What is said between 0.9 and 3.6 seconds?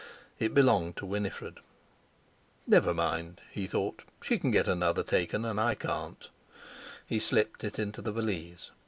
to Winifred. "Never mind,"